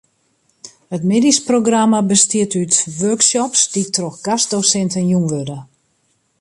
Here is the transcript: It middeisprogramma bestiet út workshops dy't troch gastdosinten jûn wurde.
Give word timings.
It 0.95 1.03
middeisprogramma 1.09 1.99
bestiet 2.11 2.53
út 2.61 2.71
workshops 3.01 3.61
dy't 3.73 3.91
troch 3.95 4.17
gastdosinten 4.27 5.05
jûn 5.11 5.25
wurde. 5.31 5.57